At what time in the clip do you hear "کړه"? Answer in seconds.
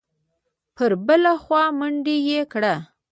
2.51-2.73